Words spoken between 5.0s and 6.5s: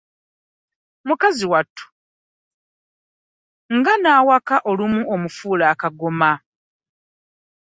amufuula akagoma.